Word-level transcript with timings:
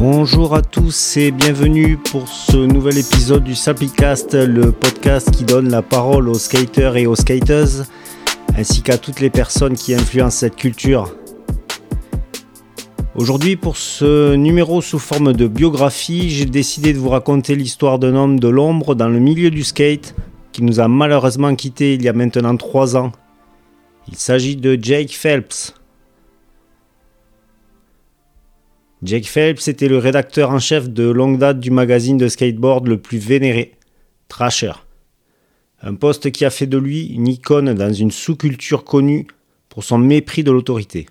Bonjour 0.00 0.54
à 0.54 0.62
tous 0.62 1.16
et 1.16 1.32
bienvenue 1.32 1.96
pour 1.96 2.28
ce 2.28 2.56
nouvel 2.56 2.98
épisode 2.98 3.42
du 3.42 3.56
Sapicast, 3.56 4.32
le 4.34 4.70
podcast 4.70 5.28
qui 5.32 5.42
donne 5.42 5.68
la 5.70 5.82
parole 5.82 6.28
aux 6.28 6.38
skaters 6.38 6.96
et 6.96 7.08
aux 7.08 7.16
skateuses, 7.16 7.84
ainsi 8.56 8.82
qu'à 8.82 8.96
toutes 8.96 9.18
les 9.18 9.28
personnes 9.28 9.74
qui 9.74 9.94
influencent 9.94 10.38
cette 10.38 10.54
culture. 10.54 11.16
Aujourd'hui, 13.16 13.56
pour 13.56 13.76
ce 13.76 14.36
numéro 14.36 14.80
sous 14.82 15.00
forme 15.00 15.32
de 15.32 15.48
biographie, 15.48 16.30
j'ai 16.30 16.46
décidé 16.46 16.92
de 16.92 16.98
vous 16.98 17.08
raconter 17.08 17.56
l'histoire 17.56 17.98
d'un 17.98 18.14
homme 18.14 18.38
de 18.38 18.46
l'ombre 18.46 18.94
dans 18.94 19.08
le 19.08 19.18
milieu 19.18 19.50
du 19.50 19.64
skate 19.64 20.14
qui 20.52 20.62
nous 20.62 20.78
a 20.78 20.86
malheureusement 20.86 21.56
quittés 21.56 21.94
il 21.94 22.04
y 22.04 22.08
a 22.08 22.12
maintenant 22.12 22.56
3 22.56 22.96
ans. 22.96 23.10
Il 24.06 24.16
s'agit 24.16 24.54
de 24.54 24.78
Jake 24.80 25.10
Phelps. 25.10 25.74
Jake 29.02 29.28
Phelps 29.28 29.68
était 29.68 29.88
le 29.88 29.98
rédacteur 29.98 30.50
en 30.50 30.58
chef 30.58 30.90
de 30.90 31.08
longue 31.08 31.38
date 31.38 31.60
du 31.60 31.70
magazine 31.70 32.16
de 32.16 32.26
skateboard 32.26 32.88
le 32.88 33.00
plus 33.00 33.18
vénéré, 33.18 33.74
Thrasher. 34.26 34.72
Un 35.82 35.94
poste 35.94 36.32
qui 36.32 36.44
a 36.44 36.50
fait 36.50 36.66
de 36.66 36.78
lui 36.78 37.06
une 37.06 37.28
icône 37.28 37.74
dans 37.74 37.92
une 37.92 38.10
sous-culture 38.10 38.82
connue 38.82 39.28
pour 39.68 39.84
son 39.84 39.98
mépris 39.98 40.42
de 40.42 40.50
l'autorité. 40.50 41.06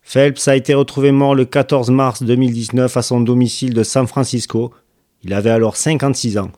Phelps 0.00 0.48
a 0.48 0.56
été 0.56 0.72
retrouvé 0.72 1.12
mort 1.12 1.34
le 1.34 1.44
14 1.44 1.90
mars 1.90 2.22
2019 2.22 2.96
à 2.96 3.02
son 3.02 3.20
domicile 3.20 3.74
de 3.74 3.82
San 3.82 4.06
Francisco. 4.06 4.72
Il 5.22 5.34
avait 5.34 5.50
alors 5.50 5.76
56 5.76 6.38
ans. 6.38 6.52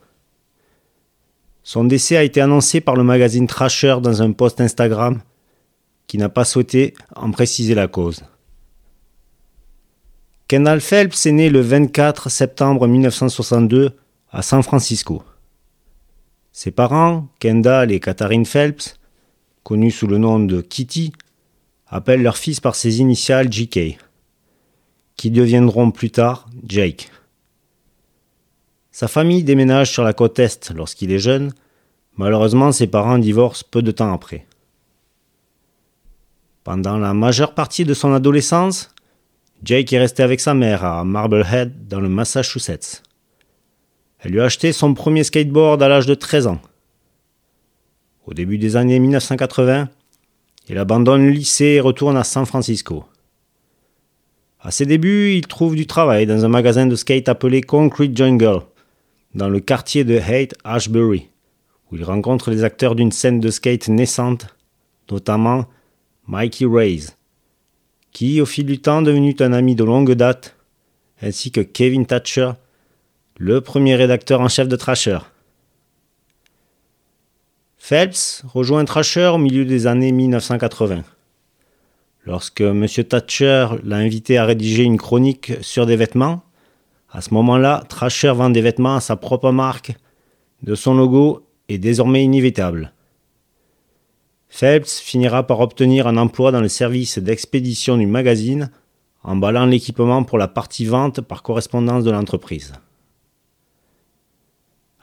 Son 1.65 1.83
décès 1.83 2.17
a 2.17 2.23
été 2.23 2.41
annoncé 2.41 2.81
par 2.81 2.95
le 2.95 3.03
magazine 3.03 3.49
Thrasher 3.49 3.97
dans 4.01 4.23
un 4.23 4.31
post 4.31 4.61
Instagram 4.61 5.21
qui 6.07 6.17
n'a 6.17 6.29
pas 6.29 6.45
souhaité 6.45 6.95
en 7.17 7.33
préciser 7.33 7.75
la 7.75 7.89
cause. 7.89 8.23
Kendall 10.49 10.81
Phelps 10.81 11.27
est 11.27 11.33
né 11.33 11.51
le 11.51 11.61
24 11.61 12.31
septembre 12.31 12.87
1962 12.87 13.93
à 14.31 14.41
San 14.41 14.63
Francisco. 14.63 15.23
Ses 16.53 16.71
parents, 16.71 17.29
Kendall 17.39 17.93
et 17.93 18.01
Katharine 18.01 18.47
Phelps, 18.47 18.99
connus 19.63 19.91
sous 19.91 20.07
le 20.07 20.17
nom 20.17 20.41
de 20.41 20.63
Kitty, 20.63 21.13
appellent 21.87 22.23
leur 22.23 22.39
fils 22.39 22.61
par 22.61 22.77
ses 22.77 23.01
initiales 23.01 23.53
JK, 23.53 23.99
qui 25.17 25.31
deviendront 25.31 25.91
plus 25.91 26.11
tard 26.11 26.49
Jake. 26.65 27.11
Sa 28.91 29.07
famille 29.07 29.45
déménage 29.45 29.93
sur 29.93 30.03
la 30.03 30.15
côte 30.15 30.39
Est 30.39 30.73
lorsqu'il 30.75 31.13
est 31.13 31.19
jeune. 31.19 31.53
Malheureusement, 32.17 32.73
ses 32.73 32.87
parents 32.87 33.19
divorcent 33.19 33.67
peu 33.71 33.83
de 33.83 33.91
temps 33.91 34.15
après. 34.15 34.47
Pendant 36.65 36.97
la 36.97 37.13
majeure 37.13 37.55
partie 37.55 37.85
de 37.85 37.93
son 37.93 38.15
adolescence, 38.15 38.89
Jake 39.65 39.93
est 39.93 39.99
resté 39.99 40.23
avec 40.23 40.41
sa 40.41 40.55
mère 40.55 40.85
à 40.85 41.05
Marblehead 41.05 41.89
dans 41.89 42.01
le 42.01 42.09
Massachusetts. 42.09 43.03
Elle 44.21 44.33
lui 44.33 44.41
a 44.41 44.45
acheté 44.45 44.73
son 44.73 44.95
premier 44.95 45.25
skateboard 45.25 45.83
à 45.83 45.89
l'âge 45.89 46.07
de 46.07 46.15
13 46.15 46.47
ans. 46.47 46.61
Au 48.27 48.35
début 48.35 48.59
des 48.59 48.77
années 48.77 48.99
1980, 48.99 49.89
il 50.69 50.79
abandonne 50.79 51.25
le 51.25 51.31
lycée 51.31 51.65
et 51.65 51.81
retourne 51.81 52.17
à 52.17 52.25
San 52.25 52.47
Francisco. 52.47 53.05
À 54.61 54.71
ses 54.71 54.87
débuts, 54.87 55.33
il 55.35 55.47
trouve 55.47 55.75
du 55.77 55.87
travail 55.87 56.27
dans 56.27 56.45
un 56.45 56.49
magasin 56.49 56.87
de 56.87 56.97
skate 56.97 57.29
appelé 57.29 57.61
Concrete 57.61 58.17
Jungle, 58.17 58.63
dans 59.35 59.49
le 59.49 59.61
quartier 59.61 60.05
de 60.05 60.15
Haight 60.15 60.55
Ashbury, 60.65 61.29
où 61.91 61.97
il 61.97 62.05
rencontre 62.05 62.51
les 62.51 62.65
acteurs 62.65 62.95
d'une 62.95 63.13
scène 63.13 63.41
de 63.41 63.51
skate 63.51 63.89
naissante, 63.89 64.55
notamment 65.11 65.67
Mikey 66.27 66.67
Reyes, 66.67 67.18
qui, 68.13 68.41
au 68.41 68.47
fil 68.47 68.67
du 68.67 68.81
temps, 68.81 69.03
devenu 69.03 69.35
un 69.41 69.53
ami 69.53 69.75
de 69.75 69.85
longue 69.85 70.13
date, 70.13 70.57
ainsi 71.23 71.51
que 71.51 71.61
Kevin 71.61 72.07
Thatcher, 72.07 72.53
le 73.39 73.61
premier 73.61 73.95
rédacteur 73.95 74.41
en 74.41 74.49
chef 74.49 74.69
de 74.69 74.77
Thrasher. 74.77 75.19
Phelps 77.77 78.43
rejoint 78.53 78.85
Thrasher 78.85 79.29
au 79.29 79.39
milieu 79.39 79.65
des 79.65 79.87
années 79.87 80.13
1980. 80.13 81.05
Lorsque 82.27 82.61
M. 82.61 82.87
Thatcher 82.87 83.69
l'a 83.85 83.97
invité 83.97 84.37
à 84.37 84.45
rédiger 84.45 84.83
une 84.83 84.99
chronique 84.99 85.53
sur 85.63 85.87
des 85.87 85.97
vêtements, 85.97 86.43
à 87.11 87.23
ce 87.23 87.33
moment-là, 87.33 87.85
Thrasher 87.89 88.33
vend 88.33 88.51
des 88.51 88.61
vêtements 88.61 88.97
à 88.97 89.01
sa 89.01 89.17
propre 89.17 89.51
marque, 89.51 89.97
de 90.63 90.75
son 90.75 90.95
logo 90.95 91.47
est 91.69 91.79
désormais 91.79 92.23
inévitable. 92.25 92.93
Phelps 94.49 95.01
finira 95.01 95.47
par 95.47 95.61
obtenir 95.61 96.07
un 96.07 96.17
emploi 96.17 96.51
dans 96.51 96.61
le 96.61 96.69
service 96.69 97.19
d'expédition 97.19 97.97
du 97.97 98.07
magazine, 98.07 98.71
emballant 99.23 99.67
l'équipement 99.67 100.25
pour 100.25 100.39
la 100.39 100.49
partie 100.49 100.87
vente 100.87 101.21
par 101.21 101.43
correspondance 101.43 102.05
de 102.05 102.11
l'entreprise. 102.11 102.73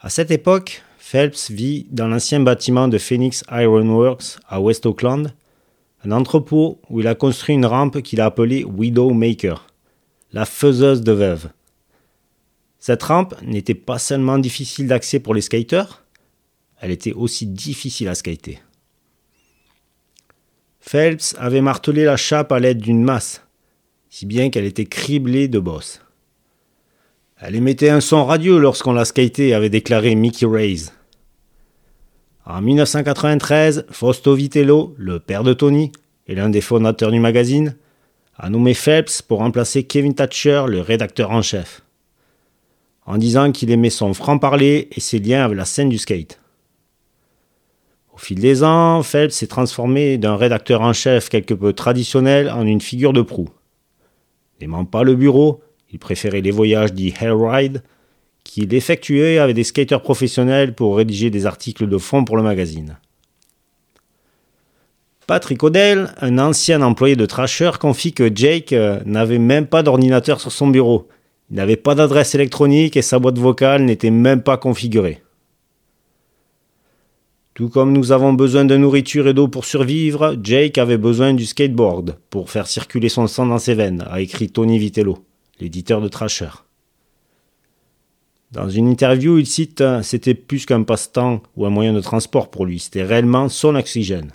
À 0.00 0.10
cette 0.10 0.30
époque, 0.30 0.82
Phelps 0.98 1.50
vit 1.50 1.86
dans 1.90 2.08
l'ancien 2.08 2.40
bâtiment 2.40 2.88
de 2.88 2.98
Phoenix 2.98 3.44
Iron 3.50 3.88
Works 3.88 4.38
à 4.48 4.60
West 4.60 4.84
Oakland, 4.86 5.32
un 6.04 6.12
entrepôt 6.12 6.80
où 6.90 7.00
il 7.00 7.06
a 7.06 7.14
construit 7.14 7.54
une 7.54 7.66
rampe 7.66 8.02
qu'il 8.02 8.20
a 8.20 8.26
appelée 8.26 8.64
Widow 8.64 9.12
Maker, 9.12 9.66
la 10.32 10.44
faiseuse 10.44 11.02
de 11.02 11.12
veuves. 11.12 11.48
Cette 12.78 13.02
rampe 13.04 13.40
n'était 13.42 13.74
pas 13.74 13.98
seulement 13.98 14.38
difficile 14.38 14.88
d'accès 14.88 15.18
pour 15.20 15.34
les 15.34 15.40
skaters, 15.40 16.04
elle 16.80 16.90
était 16.90 17.12
aussi 17.12 17.46
difficile 17.46 18.08
à 18.08 18.14
skater. 18.14 18.60
Phelps 20.88 21.34
avait 21.38 21.62
martelé 21.62 22.04
la 22.04 22.16
chape 22.16 22.52
à 22.52 22.60
l'aide 22.60 22.78
d'une 22.78 23.02
masse, 23.02 23.42
si 24.08 24.24
bien 24.24 24.50
qu'elle 24.50 24.64
était 24.64 24.86
criblée 24.86 25.48
de 25.48 25.58
bosses. 25.58 26.00
Elle 27.38 27.56
émettait 27.56 27.88
un 27.88 28.00
son 28.00 28.24
radieux 28.24 28.58
lorsqu'on 28.58 28.92
la 28.92 29.04
skatait, 29.04 29.52
avait 29.52 29.68
déclaré 29.68 30.14
Mickey 30.14 30.46
Reyes. 30.46 30.90
En 32.44 32.62
1993, 32.62 33.86
Fausto 33.90 34.34
Vitello, 34.36 34.94
le 34.96 35.18
père 35.18 35.42
de 35.42 35.54
Tony 35.54 35.90
et 36.28 36.36
l'un 36.36 36.50
des 36.50 36.60
fondateurs 36.60 37.10
du 37.10 37.18
magazine, 37.18 37.74
a 38.36 38.48
nommé 38.48 38.72
Phelps 38.72 39.22
pour 39.22 39.38
remplacer 39.38 39.82
Kevin 39.82 40.14
Thatcher, 40.14 40.66
le 40.68 40.80
rédacteur 40.80 41.32
en 41.32 41.42
chef, 41.42 41.82
en 43.06 43.18
disant 43.18 43.50
qu'il 43.50 43.72
aimait 43.72 43.90
son 43.90 44.14
franc-parler 44.14 44.88
et 44.92 45.00
ses 45.00 45.18
liens 45.18 45.46
avec 45.46 45.58
la 45.58 45.64
scène 45.64 45.88
du 45.88 45.98
skate. 45.98 46.38
Au 48.16 48.18
fil 48.18 48.40
des 48.40 48.64
ans, 48.64 49.02
Phelps 49.02 49.34
s'est 49.34 49.46
transformé 49.46 50.16
d'un 50.16 50.36
rédacteur 50.36 50.80
en 50.80 50.94
chef 50.94 51.28
quelque 51.28 51.52
peu 51.52 51.74
traditionnel 51.74 52.48
en 52.48 52.66
une 52.66 52.80
figure 52.80 53.12
de 53.12 53.20
proue. 53.20 53.50
N'aimant 54.58 54.86
pas 54.86 55.02
le 55.02 55.14
bureau, 55.14 55.60
il 55.92 55.98
préférait 55.98 56.40
les 56.40 56.50
voyages 56.50 56.94
dits 56.94 57.12
Ride 57.20 57.82
qu'il 58.42 58.72
effectuait 58.72 59.36
avec 59.36 59.54
des 59.54 59.64
skaters 59.64 60.00
professionnels 60.00 60.74
pour 60.74 60.96
rédiger 60.96 61.28
des 61.28 61.44
articles 61.44 61.86
de 61.86 61.98
fond 61.98 62.24
pour 62.24 62.38
le 62.38 62.42
magazine. 62.42 62.96
Patrick 65.26 65.62
Odell, 65.62 66.14
un 66.22 66.38
ancien 66.38 66.80
employé 66.80 67.16
de 67.16 67.26
Trasher, 67.26 67.72
confie 67.78 68.14
que 68.14 68.34
Jake 68.34 68.72
euh, 68.72 68.98
n'avait 69.04 69.38
même 69.38 69.66
pas 69.66 69.82
d'ordinateur 69.82 70.40
sur 70.40 70.52
son 70.52 70.68
bureau. 70.68 71.06
Il 71.50 71.56
n'avait 71.56 71.76
pas 71.76 71.94
d'adresse 71.94 72.34
électronique 72.34 72.96
et 72.96 73.02
sa 73.02 73.18
boîte 73.18 73.38
vocale 73.38 73.82
n'était 73.82 74.10
même 74.10 74.42
pas 74.42 74.56
configurée. 74.56 75.20
Tout 77.56 77.70
comme 77.70 77.94
nous 77.94 78.12
avons 78.12 78.34
besoin 78.34 78.66
de 78.66 78.76
nourriture 78.76 79.28
et 79.28 79.32
d'eau 79.32 79.48
pour 79.48 79.64
survivre, 79.64 80.36
Jake 80.42 80.76
avait 80.76 80.98
besoin 80.98 81.32
du 81.32 81.46
skateboard 81.46 82.18
pour 82.28 82.50
faire 82.50 82.66
circuler 82.66 83.08
son 83.08 83.26
sang 83.28 83.46
dans 83.46 83.56
ses 83.56 83.72
veines, 83.72 84.04
a 84.10 84.20
écrit 84.20 84.50
Tony 84.50 84.78
Vitello, 84.78 85.24
l'éditeur 85.58 86.02
de 86.02 86.08
Thrasher. 86.08 86.50
Dans 88.52 88.68
une 88.68 88.86
interview, 88.86 89.38
il 89.38 89.46
cite 89.46 89.82
C'était 90.02 90.34
plus 90.34 90.66
qu'un 90.66 90.82
passe-temps 90.82 91.42
ou 91.56 91.64
un 91.64 91.70
moyen 91.70 91.94
de 91.94 92.02
transport 92.02 92.50
pour 92.50 92.66
lui, 92.66 92.78
c'était 92.78 93.04
réellement 93.04 93.48
son 93.48 93.74
oxygène. 93.74 94.32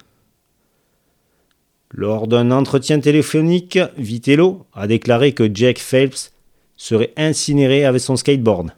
Lors 1.92 2.28
d'un 2.28 2.50
entretien 2.50 3.00
téléphonique, 3.00 3.78
Vitello 4.00 4.66
a 4.74 4.88
déclaré 4.88 5.34
que 5.34 5.48
Jake 5.54 5.78
Phelps 5.78 6.32
serait 6.76 7.14
incinéré 7.18 7.86
avec 7.86 8.02
son 8.02 8.16
skateboard. 8.16 8.72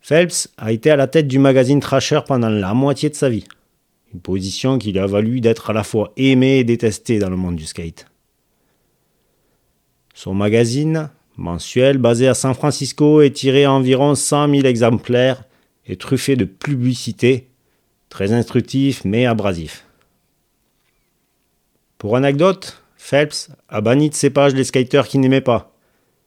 Phelps 0.00 0.48
a 0.56 0.72
été 0.72 0.90
à 0.90 0.96
la 0.96 1.06
tête 1.06 1.28
du 1.28 1.38
magazine 1.38 1.80
Thrasher 1.80 2.20
pendant 2.26 2.48
la 2.48 2.74
moitié 2.74 3.10
de 3.10 3.14
sa 3.14 3.28
vie. 3.28 3.44
Une 4.12 4.20
position 4.20 4.78
qui 4.78 4.92
lui 4.92 4.98
a 4.98 5.06
valu 5.06 5.40
d'être 5.40 5.70
à 5.70 5.72
la 5.72 5.84
fois 5.84 6.12
aimé 6.16 6.58
et 6.58 6.64
détesté 6.64 7.18
dans 7.18 7.30
le 7.30 7.36
monde 7.36 7.56
du 7.56 7.66
skate. 7.66 8.06
Son 10.14 10.34
magazine, 10.34 11.10
mensuel 11.36 11.98
basé 11.98 12.26
à 12.26 12.34
San 12.34 12.54
Francisco, 12.54 13.20
est 13.20 13.30
tiré 13.30 13.64
à 13.64 13.72
environ 13.72 14.14
100 14.14 14.50
000 14.50 14.66
exemplaires 14.66 15.44
et 15.86 15.96
truffé 15.96 16.34
de 16.34 16.44
publicités, 16.44 17.48
très 18.08 18.32
instructif 18.32 19.04
mais 19.04 19.26
abrasif. 19.26 19.86
Pour 21.98 22.16
anecdote, 22.16 22.82
Phelps 22.96 23.50
a 23.68 23.80
banni 23.80 24.10
de 24.10 24.14
ses 24.14 24.30
pages 24.30 24.54
les 24.54 24.64
skaters 24.64 25.06
qu'il 25.06 25.20
n'aimait 25.20 25.40
pas 25.40 25.72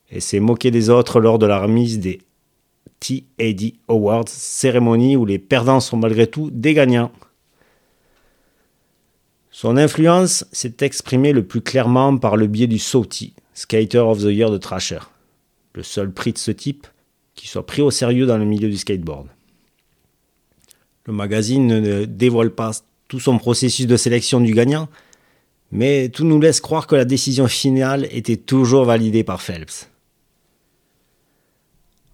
et 0.09 0.19
s'est 0.19 0.39
moqué 0.39 0.71
des 0.71 0.89
autres 0.89 1.19
lors 1.19 1.39
de 1.39 1.47
la 1.47 1.59
remise 1.59 1.99
des 1.99 2.21
T.A.D. 3.03 3.75
Awards, 3.89 4.29
cérémonie 4.29 5.17
où 5.17 5.25
les 5.25 5.37
perdants 5.37 5.81
sont 5.81 5.97
malgré 5.97 6.25
tout 6.25 6.49
des 6.51 6.73
gagnants. 6.73 7.11
Son 9.51 9.75
influence 9.75 10.45
s'est 10.53 10.77
exprimée 10.79 11.33
le 11.33 11.45
plus 11.45 11.59
clairement 11.59 12.17
par 12.17 12.37
le 12.37 12.47
biais 12.47 12.67
du 12.67 12.79
sauti, 12.79 13.33
Skater 13.53 13.99
of 13.99 14.19
the 14.19 14.31
Year 14.31 14.49
de 14.49 14.57
Thrasher, 14.57 14.99
le 15.73 15.83
seul 15.83 16.13
prix 16.13 16.31
de 16.31 16.37
ce 16.37 16.51
type 16.51 16.87
qui 17.35 17.47
soit 17.47 17.65
pris 17.65 17.81
au 17.81 17.91
sérieux 17.91 18.25
dans 18.25 18.37
le 18.37 18.45
milieu 18.45 18.69
du 18.69 18.77
skateboard. 18.77 19.27
Le 21.05 21.11
magazine 21.11 21.67
ne 21.67 22.05
dévoile 22.05 22.51
pas 22.51 22.71
tout 23.09 23.19
son 23.19 23.37
processus 23.37 23.85
de 23.85 23.97
sélection 23.97 24.39
du 24.39 24.53
gagnant, 24.53 24.87
mais 25.73 26.07
tout 26.07 26.23
nous 26.23 26.39
laisse 26.39 26.61
croire 26.61 26.87
que 26.87 26.95
la 26.95 27.03
décision 27.03 27.49
finale 27.49 28.07
était 28.11 28.37
toujours 28.37 28.85
validée 28.85 29.25
par 29.25 29.41
Phelps. 29.41 29.89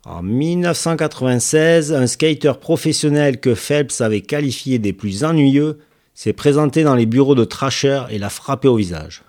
En 0.05 0.23
1996, 0.23 1.93
un 1.93 2.07
skater 2.07 2.53
professionnel 2.59 3.39
que 3.39 3.53
Phelps 3.53 3.99
avait 3.99 4.21
qualifié 4.21 4.79
des 4.79 4.93
plus 4.93 5.23
ennuyeux 5.25 5.79
s'est 6.13 6.33
présenté 6.33 6.83
dans 6.83 6.95
les 6.95 7.05
bureaux 7.05 7.35
de 7.35 7.43
Thrasher 7.43 8.03
et 8.09 8.17
l'a 8.17 8.29
frappé 8.29 8.67
au 8.67 8.77
visage. 8.77 9.23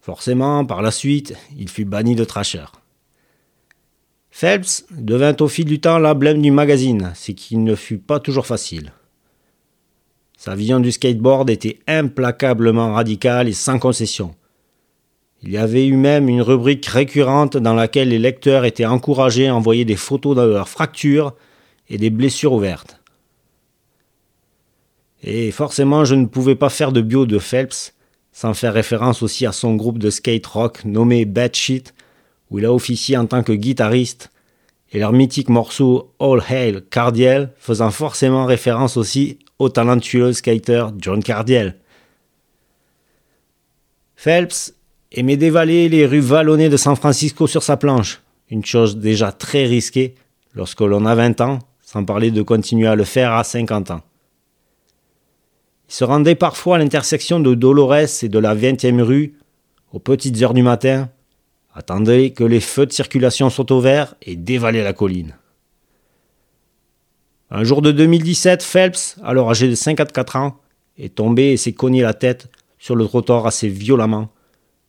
Forcément, 0.00 0.64
par 0.64 0.82
la 0.82 0.90
suite, 0.90 1.34
il 1.58 1.68
fut 1.68 1.84
banni 1.84 2.14
de 2.14 2.24
Thrasher. 2.24 2.66
Phelps 4.30 4.84
devint 4.90 5.36
au 5.40 5.48
fil 5.48 5.64
du 5.64 5.80
temps 5.80 5.98
l'emblème 5.98 6.40
du 6.40 6.52
magazine, 6.52 7.12
ce 7.16 7.32
qui 7.32 7.56
ne 7.56 7.74
fut 7.74 7.98
pas 7.98 8.20
toujours 8.20 8.46
facile. 8.46 8.92
Sa 10.36 10.54
vision 10.54 10.80
du 10.80 10.92
skateboard 10.92 11.50
était 11.50 11.80
implacablement 11.86 12.94
radicale 12.94 13.48
et 13.48 13.52
sans 13.52 13.78
concession. 13.78 14.34
Il 15.42 15.50
y 15.50 15.56
avait 15.56 15.86
eu 15.86 15.96
même 15.96 16.28
une 16.28 16.42
rubrique 16.42 16.86
récurrente 16.86 17.56
dans 17.56 17.74
laquelle 17.74 18.10
les 18.10 18.18
lecteurs 18.18 18.64
étaient 18.64 18.84
encouragés 18.84 19.48
à 19.48 19.54
envoyer 19.54 19.84
des 19.84 19.96
photos 19.96 20.36
de 20.36 20.42
leurs 20.42 20.68
fractures 20.68 21.34
et 21.88 21.96
des 21.96 22.10
blessures 22.10 22.52
ouvertes. 22.52 23.00
Et 25.22 25.50
forcément, 25.50 26.04
je 26.04 26.14
ne 26.14 26.26
pouvais 26.26 26.56
pas 26.56 26.68
faire 26.68 26.92
de 26.92 27.00
bio 27.00 27.26
de 27.26 27.38
Phelps 27.38 27.94
sans 28.32 28.54
faire 28.54 28.74
référence 28.74 29.22
aussi 29.22 29.46
à 29.46 29.52
son 29.52 29.74
groupe 29.74 29.98
de 29.98 30.10
skate 30.10 30.46
rock 30.46 30.84
nommé 30.84 31.24
Bad 31.24 31.54
Shit, 31.54 31.94
où 32.50 32.58
il 32.58 32.64
a 32.64 32.72
officié 32.72 33.16
en 33.16 33.26
tant 33.26 33.42
que 33.42 33.52
guitariste, 33.52 34.30
et 34.92 34.98
leur 34.98 35.12
mythique 35.12 35.48
morceau 35.48 36.12
All 36.18 36.42
Hail 36.48 36.82
Cardiel 36.90 37.52
faisant 37.58 37.90
forcément 37.90 38.44
référence 38.44 38.96
aussi 38.96 39.38
au 39.58 39.68
talentueux 39.68 40.32
skater 40.32 40.86
John 40.98 41.22
Cardiel. 41.22 41.76
Phelps 44.16 44.74
aimait 45.12 45.36
dévaler 45.36 45.88
les 45.88 46.06
rues 46.06 46.20
vallonnées 46.20 46.68
de 46.68 46.76
San 46.76 46.94
Francisco 46.94 47.46
sur 47.46 47.62
sa 47.62 47.76
planche, 47.76 48.22
une 48.48 48.64
chose 48.64 48.96
déjà 48.96 49.32
très 49.32 49.66
risquée 49.66 50.14
lorsque 50.54 50.80
l'on 50.80 51.04
a 51.04 51.14
20 51.14 51.40
ans, 51.40 51.58
sans 51.82 52.04
parler 52.04 52.30
de 52.30 52.42
continuer 52.42 52.86
à 52.86 52.94
le 52.94 53.04
faire 53.04 53.32
à 53.32 53.42
50 53.42 53.90
ans. 53.90 54.02
Il 55.88 55.94
se 55.94 56.04
rendait 56.04 56.36
parfois 56.36 56.76
à 56.76 56.78
l'intersection 56.78 57.40
de 57.40 57.54
Dolores 57.54 58.22
et 58.22 58.28
de 58.28 58.38
la 58.38 58.54
20e 58.54 59.00
rue, 59.00 59.34
aux 59.92 59.98
petites 59.98 60.40
heures 60.42 60.54
du 60.54 60.62
matin, 60.62 61.08
attendait 61.74 62.30
que 62.30 62.44
les 62.44 62.60
feux 62.60 62.86
de 62.86 62.92
circulation 62.92 63.50
soient 63.50 63.72
ouverts 63.72 64.14
et 64.22 64.36
dévalait 64.36 64.84
la 64.84 64.92
colline. 64.92 65.34
Un 67.50 67.64
jour 67.64 67.82
de 67.82 67.90
2017, 67.90 68.62
Phelps, 68.62 69.16
alors 69.24 69.50
âgé 69.50 69.68
de 69.68 69.74
54 69.74 70.36
ans, 70.36 70.60
est 70.96 71.16
tombé 71.16 71.50
et 71.50 71.56
s'est 71.56 71.72
cogné 71.72 72.02
la 72.02 72.14
tête 72.14 72.48
sur 72.78 72.94
le 72.94 73.04
trottoir 73.06 73.46
assez 73.46 73.68
violemment 73.68 74.28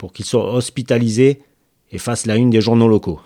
pour 0.01 0.13
qu'il 0.13 0.25
soit 0.25 0.51
hospitalisé 0.51 1.43
et 1.91 1.99
fasse 1.99 2.25
la 2.25 2.35
une 2.35 2.49
des 2.49 2.59
journaux 2.59 2.87
locaux. 2.87 3.21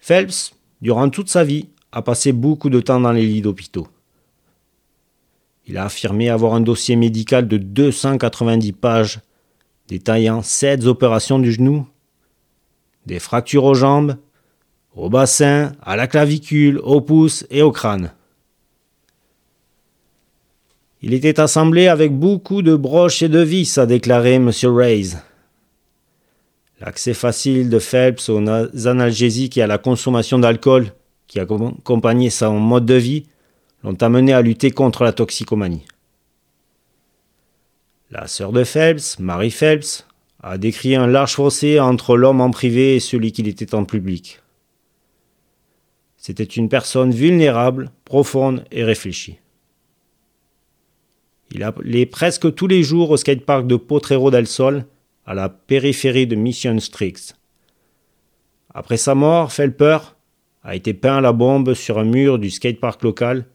Phelps, 0.00 0.52
durant 0.82 1.08
toute 1.10 1.28
sa 1.28 1.44
vie, 1.44 1.68
a 1.92 2.02
passé 2.02 2.32
beaucoup 2.32 2.68
de 2.68 2.80
temps 2.80 2.98
dans 2.98 3.12
les 3.12 3.24
lits 3.24 3.40
d'hôpitaux. 3.40 3.86
Il 5.68 5.76
a 5.76 5.84
affirmé 5.84 6.28
avoir 6.28 6.54
un 6.54 6.60
dossier 6.60 6.96
médical 6.96 7.46
de 7.46 7.56
290 7.56 8.72
pages 8.72 9.20
détaillant 9.86 10.42
7 10.42 10.86
opérations 10.86 11.38
du 11.38 11.52
genou, 11.52 11.86
des 13.06 13.20
fractures 13.20 13.62
aux 13.62 13.74
jambes, 13.74 14.16
au 14.96 15.08
bassin, 15.08 15.70
à 15.82 15.94
la 15.94 16.08
clavicule, 16.08 16.80
au 16.82 17.00
pouce 17.00 17.46
et 17.50 17.62
au 17.62 17.70
crâne. 17.70 18.12
Il 21.00 21.14
était 21.14 21.38
assemblé 21.38 21.86
avec 21.86 22.12
beaucoup 22.12 22.62
de 22.62 22.74
broches 22.74 23.22
et 23.22 23.28
de 23.28 23.38
vis, 23.38 23.78
a 23.78 23.86
déclaré 23.86 24.34
M. 24.34 24.50
Reyes. 24.64 25.16
L'accès 26.80 27.14
facile 27.14 27.70
de 27.70 27.78
Phelps 27.78 28.28
aux 28.28 28.86
analgésiques 28.86 29.58
et 29.58 29.62
à 29.62 29.66
la 29.66 29.78
consommation 29.78 30.38
d'alcool, 30.38 30.92
qui 31.26 31.38
accompagnait 31.40 32.30
son 32.30 32.58
mode 32.58 32.86
de 32.86 32.94
vie, 32.94 33.26
l'ont 33.84 33.96
amené 34.00 34.32
à 34.32 34.42
lutter 34.42 34.70
contre 34.70 35.04
la 35.04 35.12
toxicomanie. 35.12 35.84
La 38.10 38.26
sœur 38.26 38.52
de 38.52 38.64
Phelps, 38.64 39.18
Marie 39.18 39.50
Phelps, 39.50 40.06
a 40.42 40.56
décrit 40.56 40.96
un 40.96 41.06
large 41.06 41.34
fossé 41.34 41.78
entre 41.78 42.16
l'homme 42.16 42.40
en 42.40 42.50
privé 42.50 42.96
et 42.96 43.00
celui 43.00 43.32
qu'il 43.32 43.48
était 43.48 43.74
en 43.74 43.84
public. 43.84 44.40
C'était 46.16 46.44
une 46.44 46.68
personne 46.68 47.10
vulnérable, 47.10 47.90
profonde 48.04 48.64
et 48.72 48.82
réfléchie. 48.82 49.38
Il 51.50 51.62
allait 51.62 52.06
presque 52.06 52.54
tous 52.54 52.66
les 52.66 52.82
jours 52.82 53.10
au 53.10 53.16
skatepark 53.16 53.66
de 53.66 53.76
Potrero 53.76 54.30
del 54.30 54.46
Sol, 54.46 54.84
à 55.24 55.34
la 55.34 55.48
périphérie 55.48 56.26
de 56.26 56.36
Mission 56.36 56.78
Strix. 56.78 57.34
Après 58.72 58.96
sa 58.96 59.14
mort, 59.14 59.52
Felper 59.52 59.98
a 60.62 60.76
été 60.76 60.94
peint 60.94 61.16
à 61.16 61.20
la 61.20 61.32
bombe 61.32 61.74
sur 61.74 61.98
un 61.98 62.04
mur 62.04 62.38
du 62.38 62.50
skatepark 62.50 63.02
local 63.02 63.46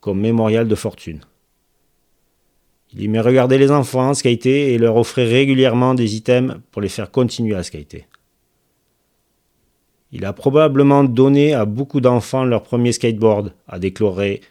comme 0.00 0.20
mémorial 0.20 0.66
de 0.66 0.74
fortune. 0.74 1.20
Il 2.92 3.04
aimait 3.04 3.20
regarder 3.20 3.56
les 3.56 3.70
enfants 3.70 4.12
skater 4.12 4.74
et 4.74 4.78
leur 4.78 4.96
offrait 4.96 5.24
régulièrement 5.24 5.94
des 5.94 6.16
items 6.16 6.56
pour 6.70 6.82
les 6.82 6.88
faire 6.88 7.10
continuer 7.10 7.54
à 7.54 7.62
skater. 7.62 8.06
Il 10.10 10.26
a 10.26 10.34
probablement 10.34 11.04
donné 11.04 11.54
à 11.54 11.64
beaucoup 11.64 12.02
d'enfants 12.02 12.44
leur 12.44 12.62
premier 12.62 12.92
skateboard, 12.92 13.54
a 13.66 13.78
déclaré 13.78 14.42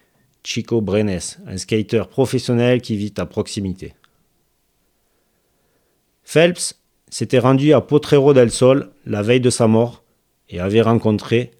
Chico 0.44 0.82
Brenes, 0.82 1.38
un 1.48 1.58
skater 1.58 2.04
professionnel 2.10 2.82
qui 2.82 2.96
vit 2.96 3.14
à 3.18 3.26
proximité. 3.26 3.94
Phelps 6.24 6.80
s'était 7.10 7.40
rendu 7.40 7.74
à 7.74 7.82
Potrero 7.82 8.34
del 8.34 8.52
Sol 8.52 8.92
la 9.06 9.22
veille 9.22 9.42
de 9.42 9.50
sa 9.50 9.68
mort 9.68 10.04
et 10.50 10.60
avait 10.60 10.82
rencontré 10.82 11.52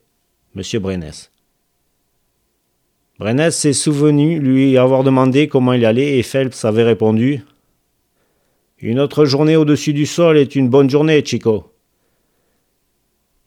M. 0.56 0.80
Brenes. 0.80 1.12
Brenes 3.20 3.52
s'est 3.52 3.74
souvenu 3.74 4.40
lui 4.40 4.78
avoir 4.78 5.04
demandé 5.04 5.48
comment 5.48 5.74
il 5.74 5.86
allait 5.86 6.18
et 6.18 6.24
Phelps 6.24 6.66
avait 6.66 6.84
répondu 6.84 7.44
Une 8.80 9.00
autre 9.00 9.26
journée 9.26 9.56
au-dessus 9.56 9.94
du 9.94 10.06
sol 10.06 10.38
est 10.38 10.56
une 10.56 10.70
bonne 10.70 10.90
journée, 10.90 11.24
Chico. 11.24 11.71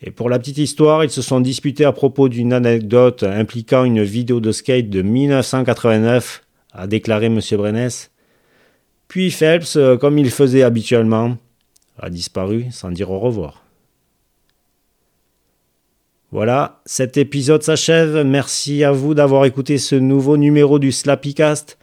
Et 0.07 0.11
pour 0.11 0.29
la 0.29 0.39
petite 0.39 0.59
histoire, 0.59 1.03
ils 1.03 1.11
se 1.11 1.23
sont 1.23 1.41
disputés 1.41 1.87
à 1.87 1.93
propos 1.93 2.29
d'une 2.29 2.53
anecdote 2.53 3.23
impliquant 3.23 3.85
une 3.85 4.03
vidéo 4.03 4.39
de 4.39 4.53
skate 4.53 4.91
de 4.91 5.01
1989, 5.01 6.43
a 6.73 6.87
déclaré 6.87 7.27
M. 7.27 7.41
Brenes. 7.53 7.89
Puis 9.09 9.31
Phelps, 9.31 9.77
euh, 9.77 9.97
comme 9.97 10.19
il 10.19 10.31
faisait 10.31 10.63
habituellement, 10.63 11.39
a 11.99 12.11
disparu 12.11 12.67
sans 12.71 12.91
dire 12.91 13.11
au 13.11 13.19
revoir. 13.19 13.65
Voilà, 16.33 16.83
cet 16.85 17.17
épisode 17.17 17.63
s'achève. 17.63 18.27
Merci 18.27 18.85
à 18.85 18.93
vous 18.93 19.15
d'avoir 19.15 19.47
écouté 19.47 19.79
ce 19.79 19.95
nouveau 19.95 20.37
numéro 20.37 20.79
du 20.79 20.93
Slappycast. 20.93 21.79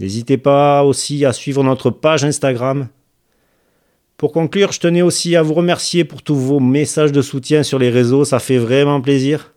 N'hésitez 0.00 0.38
pas 0.38 0.82
aussi 0.82 1.24
à 1.24 1.32
suivre 1.32 1.62
notre 1.62 1.90
page 1.90 2.24
Instagram 2.24 2.88
pour 4.20 4.32
conclure, 4.32 4.70
je 4.70 4.80
tenais 4.80 5.00
aussi 5.00 5.34
à 5.34 5.40
vous 5.40 5.54
remercier 5.54 6.04
pour 6.04 6.20
tous 6.20 6.34
vos 6.34 6.60
messages 6.60 7.10
de 7.10 7.22
soutien 7.22 7.62
sur 7.62 7.78
les 7.78 7.88
réseaux, 7.88 8.26
ça 8.26 8.38
fait 8.38 8.58
vraiment 8.58 9.00
plaisir. 9.00 9.54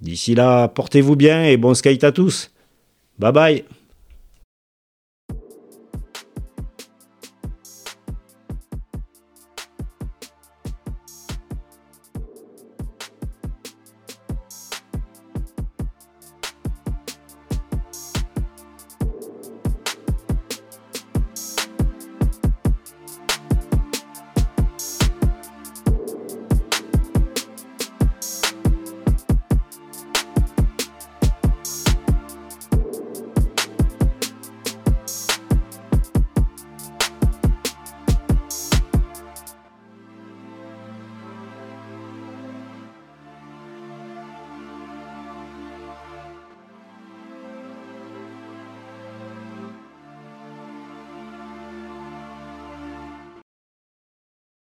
D'ici 0.00 0.34
là, 0.34 0.66
portez-vous 0.68 1.14
bien 1.14 1.44
et 1.44 1.58
bon 1.58 1.74
skate 1.74 2.02
à 2.04 2.10
tous. 2.10 2.52
Bye 3.18 3.32
bye 3.32 3.64